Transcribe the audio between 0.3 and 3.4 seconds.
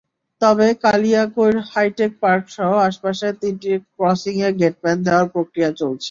তবে কালিয়াকৈর হাইটেক পার্কসহ আশপাশের